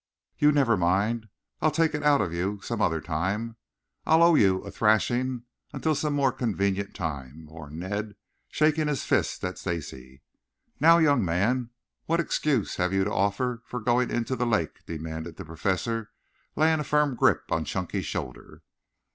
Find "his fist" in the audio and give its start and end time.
8.87-9.43